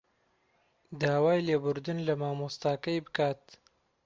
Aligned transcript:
داوای 1.01 1.45
لێبوردن 1.47 1.97
لە 2.07 2.13
مامۆستاکەی 2.21 3.03
بکات 3.05 3.41